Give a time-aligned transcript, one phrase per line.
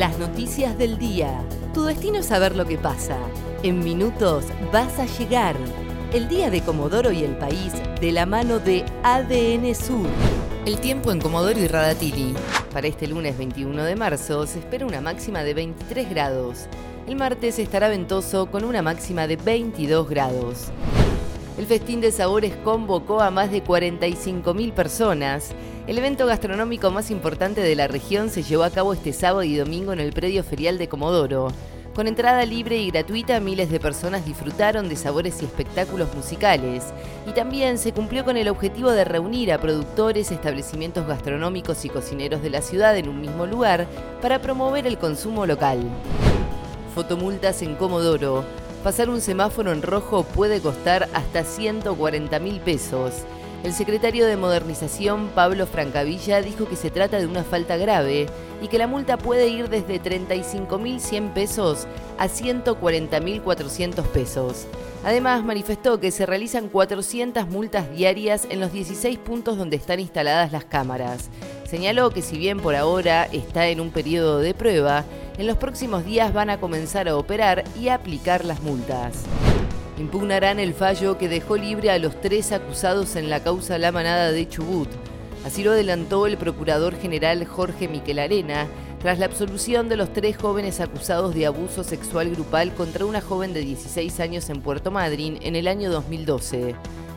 [0.00, 1.44] Las noticias del día.
[1.74, 3.18] Tu destino es saber lo que pasa.
[3.62, 5.54] En minutos vas a llegar.
[6.14, 10.06] El día de Comodoro y el país de la mano de ADN Sur.
[10.64, 12.34] El tiempo en Comodoro y Radatili.
[12.72, 16.64] Para este lunes 21 de marzo se espera una máxima de 23 grados.
[17.06, 20.72] El martes estará ventoso con una máxima de 22 grados.
[21.60, 25.50] El Festín de Sabores convocó a más de 45.000 personas.
[25.86, 29.56] El evento gastronómico más importante de la región se llevó a cabo este sábado y
[29.56, 31.48] domingo en el predio ferial de Comodoro.
[31.94, 36.94] Con entrada libre y gratuita, miles de personas disfrutaron de sabores y espectáculos musicales.
[37.26, 42.40] Y también se cumplió con el objetivo de reunir a productores, establecimientos gastronómicos y cocineros
[42.40, 43.86] de la ciudad en un mismo lugar
[44.22, 45.80] para promover el consumo local.
[46.94, 48.46] Fotomultas en Comodoro.
[48.82, 53.12] Pasar un semáforo en rojo puede costar hasta 140 mil pesos.
[53.62, 58.26] El secretario de Modernización, Pablo Francavilla, dijo que se trata de una falta grave
[58.62, 61.86] y que la multa puede ir desde 35.100 pesos
[62.18, 64.66] a 140.400 pesos.
[65.04, 70.52] Además, manifestó que se realizan 400 multas diarias en los 16 puntos donde están instaladas
[70.52, 71.28] las cámaras.
[71.68, 75.04] Señaló que si bien por ahora está en un periodo de prueba,
[75.40, 79.24] en los próximos días van a comenzar a operar y a aplicar las multas.
[79.98, 84.32] Impugnarán el fallo que dejó libre a los tres acusados en la causa La Manada
[84.32, 84.90] de Chubut.
[85.46, 88.66] Así lo adelantó el procurador general Jorge Miquel Arena
[89.00, 93.54] tras la absolución de los tres jóvenes acusados de abuso sexual grupal contra una joven
[93.54, 96.74] de 16 años en Puerto Madryn en el año 2012.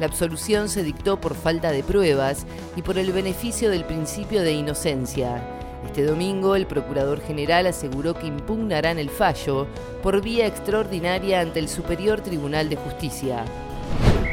[0.00, 4.52] La absolución se dictó por falta de pruebas y por el beneficio del principio de
[4.52, 5.55] inocencia.
[5.84, 9.66] Este domingo, el Procurador General aseguró que impugnarán el fallo
[10.02, 13.44] por vía extraordinaria ante el Superior Tribunal de Justicia.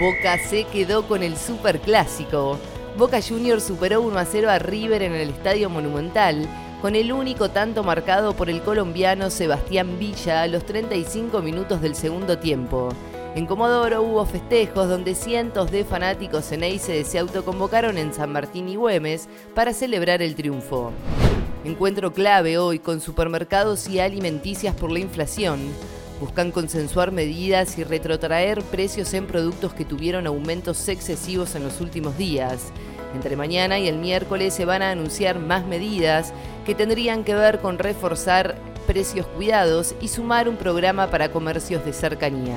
[0.00, 2.58] Boca se quedó con el Superclásico.
[2.98, 6.46] Boca Juniors superó 1 a 0 a River en el Estadio Monumental,
[6.82, 11.94] con el único tanto marcado por el colombiano Sebastián Villa a los 35 minutos del
[11.94, 12.90] segundo tiempo.
[13.36, 18.66] En Comodoro hubo festejos donde cientos de fanáticos en Eice se autoconvocaron en San Martín
[18.66, 20.90] y Güemes para celebrar el triunfo.
[21.62, 25.60] Encuentro clave hoy con supermercados y alimenticias por la inflación.
[26.18, 32.16] Buscan consensuar medidas y retrotraer precios en productos que tuvieron aumentos excesivos en los últimos
[32.16, 32.72] días.
[33.14, 36.32] Entre mañana y el miércoles se van a anunciar más medidas
[36.64, 41.92] que tendrían que ver con reforzar precios cuidados y sumar un programa para comercios de
[41.92, 42.56] cercanía.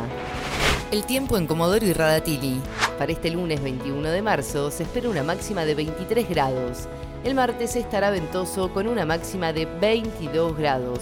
[0.91, 2.59] El tiempo en Comodoro y Radatili.
[2.97, 6.87] Para este lunes 21 de marzo se espera una máxima de 23 grados.
[7.23, 11.01] El martes estará ventoso con una máxima de 22 grados.